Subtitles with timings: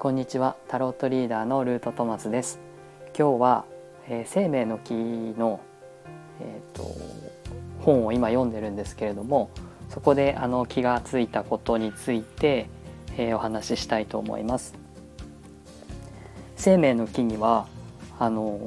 [0.00, 0.56] こんにちは。
[0.66, 2.58] タロットリーダーのルートトマスです。
[3.08, 3.66] 今日は、
[4.08, 5.60] えー、生命の木の、
[6.40, 6.84] えーと、
[7.80, 9.50] 本を今読んでるんですけれども
[9.90, 12.70] そこであの気がついたことについて、
[13.18, 14.72] えー、お話ししたいと思います。
[16.56, 17.68] 生命の木には
[18.18, 18.58] あの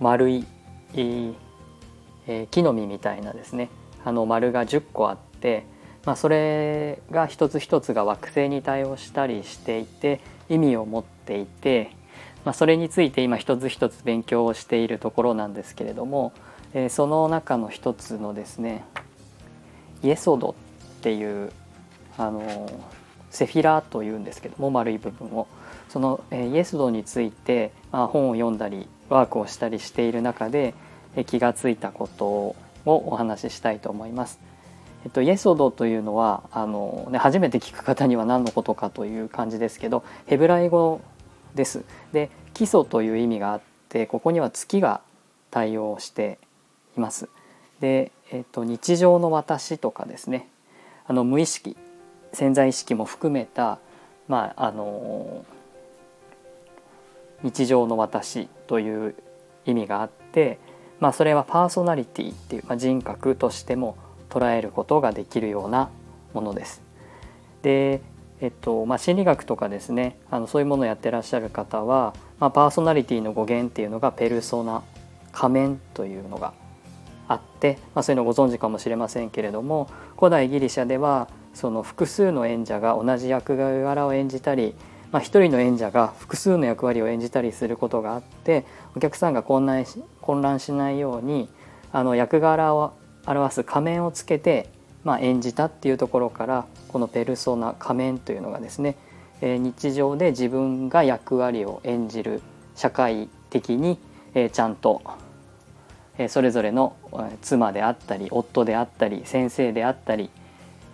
[0.00, 0.46] 丸い、
[0.94, 3.68] えー、木の実みたいなですね。
[4.06, 5.66] あの丸が10個あって
[6.04, 11.90] まあ、それが一つ一つが惑星に対応したりしていて意味を持っていて、
[12.44, 16.32] まあ、それについて今一つ一つ勉強をしているところなんですけれども、
[16.72, 18.84] えー、その中の一つのですね
[20.02, 20.50] イエソド
[20.98, 21.52] っていう
[22.16, 22.70] あの
[23.30, 25.46] セフィラーというんですけども丸い部分を
[25.88, 30.74] その、えー、イエスドについて、まあ、本を読んだりワークをしたりしている中で、
[31.14, 34.49] えー、気がついたことをお話ししたいと思います。
[35.04, 41.00] えっと、イエソドというのはあの、ね、初めて聞く方には何のことかという感じですけどヘブライ語
[41.54, 41.84] です。
[42.12, 45.00] で基礎という意味があってここには月が
[45.50, 46.38] 対応して
[46.96, 47.28] います。
[47.80, 50.48] で、えっと、日常の私とかですね
[51.06, 51.76] あの無意識
[52.32, 53.78] 潜在意識も含めた、
[54.28, 55.44] まあ、あの
[57.42, 59.14] 日常の私という
[59.64, 60.58] 意味があって、
[61.00, 63.96] まあ、それはパーソナリティっていう、まあ、人格としても
[64.30, 65.90] 捉えることができるような
[66.32, 66.82] ものです。
[67.62, 68.00] で
[68.40, 74.82] えっとまあ、心理学とかですねあのそういうものをやってらっしゃる方は、まあ、パーソナリティの語源っていうのがペルソナ
[75.32, 76.54] 仮面というのが
[77.28, 84.74] あって、まあ、そういうのご存知かもしれませんけれども古代ギリシャではその複数の演者が同じ役柄を演じたり、
[85.12, 88.64] まあ、一人の演者が複数の役割を演じたりすることがあって
[88.96, 91.50] お客さんが混乱し混乱しないように
[91.92, 92.94] あの役柄を
[93.32, 94.68] 表す仮面をつけて、
[95.04, 98.96] まあ、演じたっていうところからこのペルソナ仮面というのがですね、
[99.40, 102.42] えー、日常で自分が役割を演じる
[102.74, 103.98] 社会的に、
[104.34, 105.02] えー、ちゃんと、
[106.18, 106.96] えー、それぞれの
[107.42, 110.30] 妻であったり夫であったり先生であったり、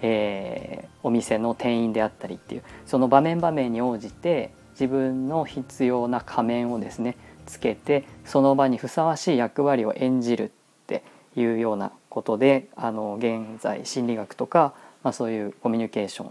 [0.03, 7.17] えー、お店の店員であったりっていうその場面場面に応じて自分の必要な仮面をですね
[7.47, 10.51] つけてその場にふさわしい役割を演じるっ
[10.87, 11.03] て
[11.37, 14.73] いうようなことであの現在心理学とか、
[15.03, 16.31] まあ、そういうコミュニケーション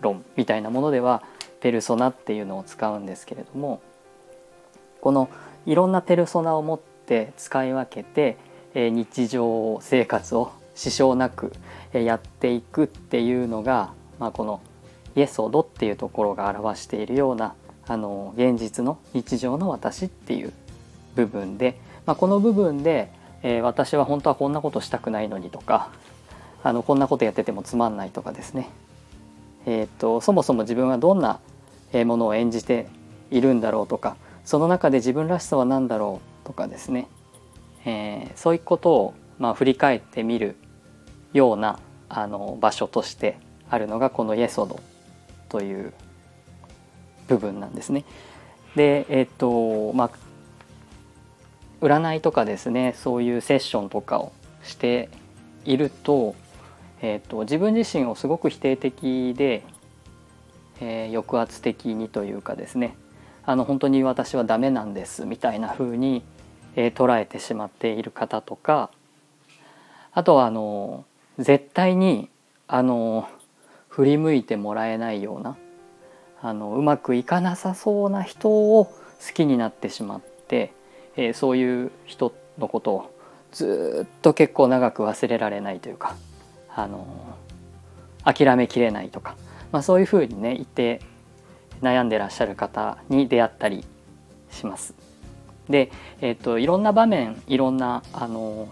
[0.00, 1.22] 論みたいなものでは
[1.60, 3.80] ペルソナっていうのを使うんですけれども
[5.00, 5.30] この
[5.66, 8.36] いろんなペルソナを持って使い分けて、
[8.74, 11.52] え日常生活を支障なく
[11.92, 14.60] やっていくっていうのが、まあ、この
[15.14, 17.54] イエソードっていうところが表しているような
[17.86, 20.52] あの現実の日常の私っていう
[21.14, 25.90] 部分で、まあ、この部分でえー、私は本当はこんなことしたくないのにとか
[26.62, 28.68] あのこんなことやっててもつまんないとかですね、
[29.66, 31.40] えーと、そもそも自分はどんな
[31.92, 32.88] ものを演じて
[33.30, 37.08] いるんだろうとかその中で自分らしさは何だろうとかですね、
[37.84, 40.56] えー、そういうことを、まあ、振り返ってみる
[41.32, 41.78] ような
[42.08, 43.38] あの場所として
[43.70, 44.80] あるのがこのイエソド
[45.48, 45.92] という
[47.28, 48.04] 部分なんですね。
[48.74, 50.10] でえっ、とまあ
[51.80, 55.08] 占いとかですねそういうセッションとかをして
[55.64, 56.34] いると,、
[57.00, 59.62] えーと、自分自身をすごく否定的で、
[60.80, 62.96] えー、抑圧的にというかですね
[63.44, 66.22] あの本当に私はダメなんですみたいな風に、
[66.76, 68.90] えー、捉えてしまっている方とか
[70.12, 71.04] あとはあの
[71.38, 72.28] 絶対に
[72.66, 73.28] あの
[73.88, 75.56] 振り向いてもらえないような
[76.40, 78.92] あのうまくいかなさそうな人を好
[79.34, 80.72] きになってしまって
[81.18, 83.14] えー、そういう人のことを
[83.50, 86.14] ずっと結構長く忘れられないというか、
[86.74, 89.36] あのー、諦めきれないとか、
[89.72, 91.00] まあ、そういうふうにね言って
[91.82, 93.84] 悩んでらっしゃる方に出会ったり
[94.50, 94.94] します。
[95.68, 95.90] で、
[96.20, 98.68] えーと、いろんな場面いろんな、あの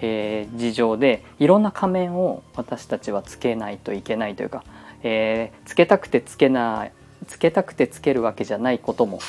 [0.00, 4.62] えー、事情でいろんな仮面を私たちはつけないといけないというか、
[5.02, 6.92] えー、つけたくてつけない
[7.26, 9.20] つけたくてつけるわけじゃないことも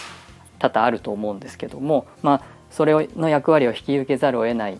[0.59, 4.79] 多々あると思うんですけども、まあ、それの役割を引き受けざるを得ない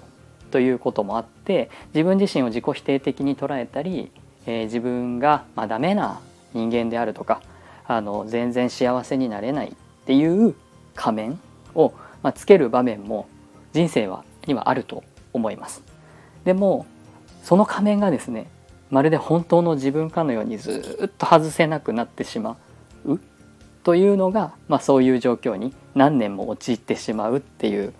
[0.51, 4.11] ということもあって自分自身を自己否定的に捉えたり、
[4.45, 6.21] えー、自分がまあダメな
[6.53, 7.41] 人間であるとか
[7.85, 9.73] あの全然幸せになれないっ
[10.05, 10.55] ていう
[10.95, 11.39] 仮面
[11.75, 11.93] を、
[12.23, 13.27] まあ、つける場面も
[13.73, 15.03] 人生はにはあると
[15.33, 15.83] 思います。
[16.45, 16.85] でも
[17.43, 18.47] その仮面がですね
[18.89, 22.57] まるで本当の自分かのようにずっと外せなくなってしま
[23.05, 23.19] う
[23.87, 27.93] というのが、まあ、そういう状況に何年も陥ってしまうっていう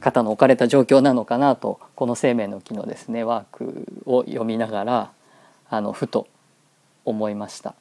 [0.00, 5.10] 方の置かれた状況なのかなとこの「生命の木」のですねワークを読みながら
[5.68, 6.28] あのふと
[7.04, 7.74] 思いました。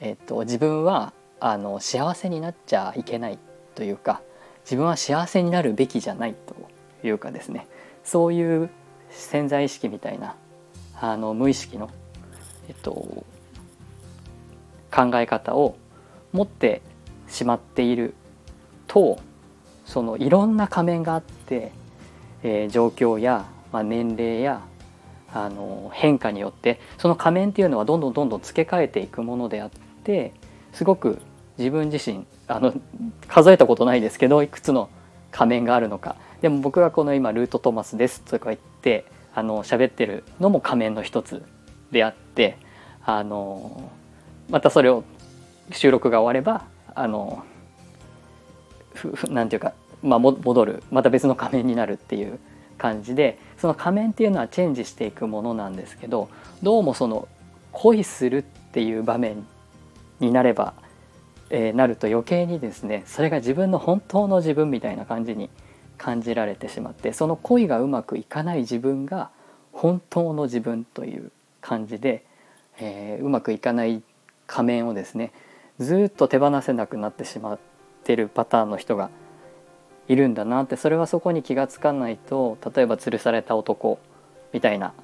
[0.00, 3.38] えっと、自分はあの幸せになっちゃいけない
[3.74, 4.20] というか
[4.64, 7.68] 自分は幸せになるべきじゃないというかですね
[8.04, 8.68] そういう
[9.08, 10.36] 潜在意識みたいな
[11.00, 11.88] あの無意識の、
[12.68, 12.92] えっと、
[14.90, 15.78] 考え方を
[16.32, 16.82] 持って
[17.28, 18.14] しまっている
[18.86, 19.18] と
[19.84, 21.72] そのいろんな仮面があって、
[22.42, 24.62] えー、状況や、まあ、年齢や
[25.32, 29.70] あの変化によってその仮面っていうのはどんどんどんどん付け替えていくものであっ
[30.04, 30.32] て
[30.72, 31.20] すごく
[31.58, 32.72] 自分自身あの
[33.26, 34.88] 数えたことないですけどいくつの
[35.30, 36.16] 仮面があるのか。
[36.40, 39.04] でも僕がこの今ルートトマスですとか言って
[39.34, 41.42] あの喋ってるのも仮面の一つ
[41.90, 42.56] であって
[43.04, 43.90] あの
[44.48, 45.02] またそれを
[45.72, 46.64] 収録が終われば
[46.98, 47.44] あの
[49.28, 49.72] なんていうか、
[50.02, 52.40] まあ、戻るまた別の仮面になるっていう
[52.76, 56.28] 感じでその仮面っていうのはチェンジしていくものなんですけど
[56.60, 57.28] どうもその
[57.70, 59.46] 恋するっていう場面
[60.18, 60.74] になれば、
[61.50, 65.50] えー、なると余計にですねそれが自分の本当の自分みたいな感じに
[65.98, 69.30] 感じられてしまってその恋がうまくいかない自分が
[69.72, 71.30] 本当の自分という
[71.60, 72.24] 感じで、
[72.80, 74.02] えー、うまくいかない
[74.48, 75.30] 仮面をですね
[75.78, 77.58] ずっと手放せなくなってしまっ
[78.04, 79.10] てるパターンの人が
[80.08, 83.98] いるんだなってそれはそこに気が付かないと例えば吊るされた男
[84.52, 84.94] みたいな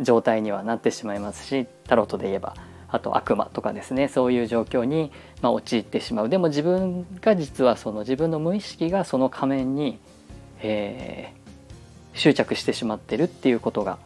[0.00, 2.54] 状態にはなってしまいますしタロットで言えば
[2.88, 5.10] あと悪魔とかですねそういう状況に、
[5.42, 9.98] まあ、陥ってしまうでも自分が実はその自分の無意識がその仮面に、
[10.60, 13.98] えー、執着してしまってるっていうことが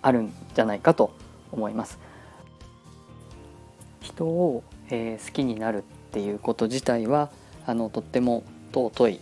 [0.00, 1.14] あるんじゃないかと
[1.52, 1.98] 思います。
[4.00, 7.30] 人を、えー、好きになるっていうこと自体は
[7.66, 8.44] あのとっても
[8.74, 9.20] 尊い、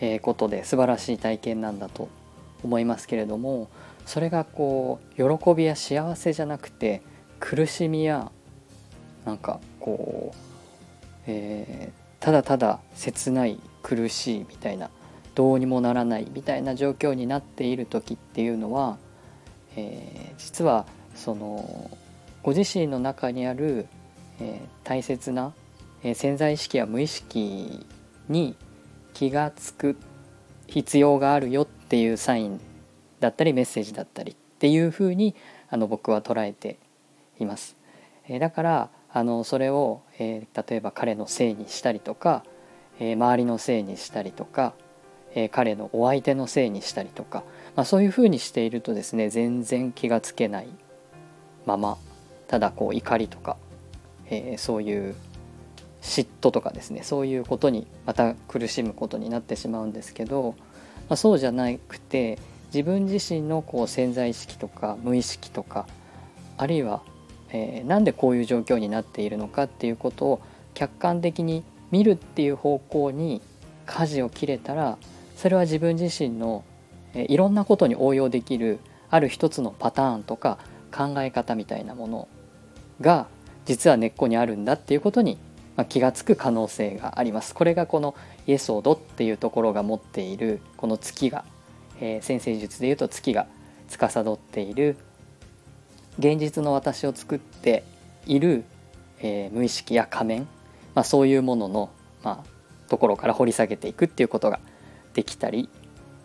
[0.00, 2.08] えー、ことで素晴らしい体験なんだと
[2.64, 3.70] 思いますけれども
[4.04, 7.02] それがこう喜びや幸せじゃなくて
[7.38, 8.32] 苦しみや
[9.24, 10.36] なんかこう、
[11.28, 14.90] えー、ただただ切ない苦しいみたいな
[15.36, 18.98] どうにもならないみたいな状況になっている時っていうのは、
[19.76, 21.96] えー、実はその
[22.42, 23.86] ご自身の中にある
[24.40, 25.52] えー、大切な、
[26.02, 27.86] えー、潜在意識や無意識
[28.28, 28.56] に
[29.14, 29.96] 気が付く
[30.66, 32.60] 必要があるよっていうサイン
[33.20, 35.34] だったりメッセージだったりっていうふうに
[35.70, 36.78] あの僕は捉えて
[37.38, 37.76] います。
[38.28, 42.44] えー、だからあのそれを、えー、例えば彼のせいにしたりとか、
[42.98, 44.74] えー、周りのせいにしたりとか、
[45.34, 47.44] え、彼のお相手のせいにしたりとか、
[47.76, 50.68] まあ、そういうふうにしているとですね全然気がつけない
[51.66, 51.98] まま
[52.48, 53.56] ただこう怒りとか
[54.30, 55.14] えー、そういう
[56.02, 60.54] 嫉妬とかですねそういうことにまた苦しむことになってしまうんですけど、
[61.08, 62.38] まあ、そうじゃなくて
[62.72, 65.86] 自分自身のこう潜在意識とか無意識とか
[66.56, 67.02] あるいは、
[67.50, 70.40] えー、なんでこういう状況になっているのかっていうことを
[70.74, 73.40] 客観的に見るっていう方向に
[73.86, 74.98] 舵を切れたら
[75.36, 76.64] それは自分自身の、
[77.14, 78.78] えー、いろんなことに応用できる
[79.10, 80.58] ある一つのパターンとか
[80.92, 82.28] 考え方みたいなもの
[83.00, 83.28] が
[83.66, 85.38] 実は根っこにあるんだっていうことに
[85.88, 87.54] 気が付く可能性があります。
[87.54, 88.14] これがこの
[88.46, 91.44] イエソードっていうところが持っているこの月が、
[92.00, 93.46] えー、先生術でいうと月が
[93.88, 94.96] 司っている
[96.18, 97.84] 現実の私を作って
[98.26, 98.64] いる、
[99.20, 100.48] えー、無意識や仮面、
[100.94, 101.90] まあ、そういうものの、
[102.22, 104.60] まあ、ところから掘り下げていくっていうことが
[105.12, 105.68] できたり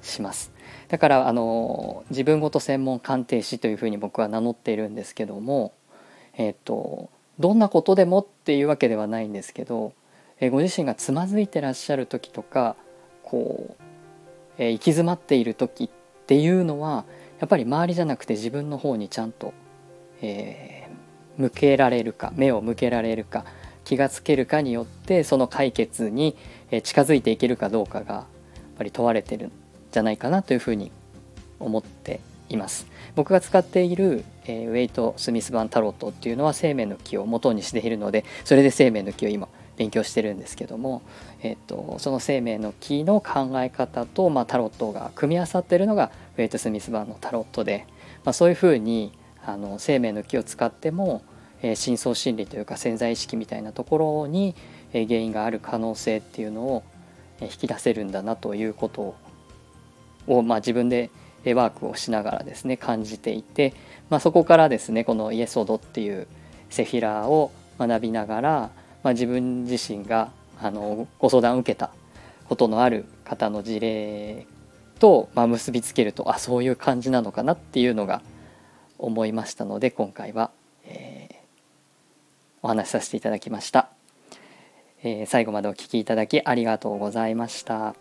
[0.02, 0.52] します。
[0.88, 5.74] だからあの自分ごと専門鑑定士というふうに僕は名乗っているんですけども、
[6.38, 7.10] えっ、ー、と
[7.42, 9.94] どんなことでもっていうわけではないんですけど、
[10.40, 12.76] えご自身がつまずいてらっしゃる時とか
[13.24, 13.84] こう、
[14.58, 15.90] え行き詰まっている時っ
[16.28, 17.06] ていうのは
[17.40, 19.54] やっぱり周りじゃなくて自分の方にちゃんと、
[20.22, 23.46] えー、向けられるか目を向けられるか
[23.84, 26.38] 気がつけるかによってその解決に
[26.84, 28.26] 近づいていけるかどうかがやっ
[28.78, 29.52] ぱり問われてるん
[29.92, 30.92] じゃないかなというふうに
[31.60, 32.20] 思って
[32.54, 32.88] います。
[33.16, 41.02] 僕が使っている、えー、ウェイト・スミス版タロットっていうのは生命の木を元にしているのでそれで生命の木を今勉強してるんですけども、
[41.42, 47.88] えーと、その生命の木の考え方と、まあ、タロットが組み合わさってるのがウェイト・スミス版のタロットで、
[48.24, 49.12] まあ、そういうふうに
[49.44, 51.24] あの生命の木を使っても、
[51.62, 54.56] えー、深層心理というか潜在意識みたいなところに、
[54.94, 56.84] えー、原因がある可能性っていうのを
[57.42, 59.16] 引き出せるんだなということ
[60.28, 61.10] を、まあ、自分で
[61.46, 63.74] ワークをしながらですね感じていて、
[64.10, 66.28] まあ、そこからですねこのイエソードっていう
[66.70, 68.52] セフィラーを学びながら、
[69.04, 71.92] まあ、自分自身があのご相談を受けた
[72.48, 74.46] ことのある方の事例
[75.00, 78.22] と、まあ、結びつけるとあそういう感じなのかなっていうのが
[79.00, 80.52] 思いましたので今回は、
[80.86, 81.36] えー、
[82.62, 83.90] お話しさせていただきました、
[85.02, 88.01] えー、最後までお聴きいただきありがとうございました。